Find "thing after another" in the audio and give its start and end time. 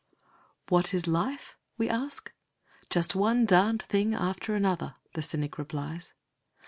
3.83-4.95